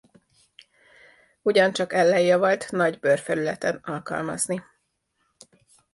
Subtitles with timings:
[1.41, 4.63] Ugyancsak ellenjavallt nagy bőrfelületen alkalmazni.